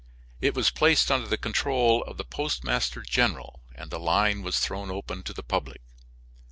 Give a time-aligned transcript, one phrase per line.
[0.39, 4.89] It was placed under the control of the postmaster general, and the line was thrown
[4.89, 5.83] open to the public.